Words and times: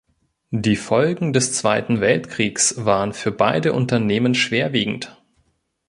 Die 0.55 0.77
Folgen 0.77 1.31
des 1.31 1.53
Zweiten 1.53 2.01
Weltkriegs 2.01 2.83
waren 2.83 3.13
für 3.13 3.31
beide 3.31 3.71
Unternehmen 3.73 4.33
schwerwiegend. 4.33 5.21